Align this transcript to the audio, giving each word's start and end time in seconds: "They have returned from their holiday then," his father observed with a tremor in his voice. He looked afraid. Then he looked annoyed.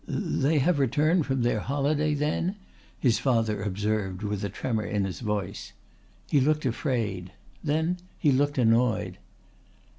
"They 0.07 0.57
have 0.57 0.79
returned 0.79 1.27
from 1.27 1.43
their 1.43 1.59
holiday 1.59 2.15
then," 2.15 2.55
his 2.97 3.19
father 3.19 3.61
observed 3.61 4.23
with 4.23 4.43
a 4.43 4.49
tremor 4.49 4.83
in 4.83 5.03
his 5.05 5.19
voice. 5.19 5.73
He 6.27 6.39
looked 6.41 6.65
afraid. 6.65 7.33
Then 7.63 7.97
he 8.17 8.31
looked 8.31 8.57
annoyed. 8.57 9.19